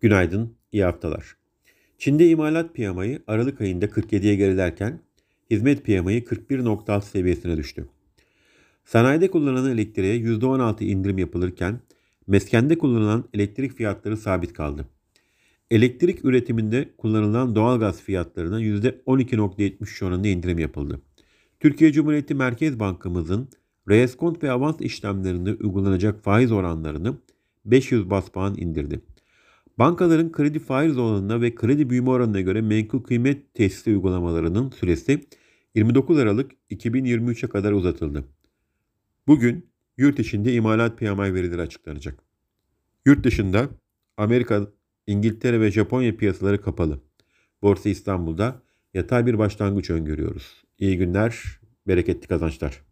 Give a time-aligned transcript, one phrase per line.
[0.00, 1.36] Günaydın, iyi haftalar.
[1.98, 5.00] Çin'de imalat piyamayı Aralık ayında 47'ye gerilerken
[5.50, 7.88] hizmet piyamayı 41.6 seviyesine düştü.
[8.84, 11.80] Sanayide kullanılan elektriğe %16 indirim yapılırken
[12.26, 14.88] meskende kullanılan elektrik fiyatları sabit kaldı.
[15.70, 21.00] Elektrik üretiminde kullanılan doğalgaz fiyatlarına %12.73 oranında indirim yapıldı.
[21.60, 23.48] Türkiye Cumhuriyeti Merkez Bankamızın
[23.88, 27.18] reeskont ve avans işlemlerinde uygulanacak faiz oranlarını
[27.64, 29.00] 500 bas puan indirdi.
[29.78, 35.24] Bankaların kredi faiz oranına ve kredi büyüme oranına göre menkul kıymet tesisi uygulamalarının süresi
[35.74, 38.24] 29 Aralık 2023'e kadar uzatıldı.
[39.26, 42.18] Bugün yurt içinde imalat PMI verileri açıklanacak.
[43.06, 43.68] Yurt dışında
[44.16, 44.66] Amerika,
[45.06, 47.00] İngiltere ve Japonya piyasaları kapalı.
[47.62, 48.62] Borsa İstanbul'da
[48.94, 50.64] yatay bir başlangıç öngörüyoruz.
[50.78, 52.82] İyi günler, bereketli kazançlar.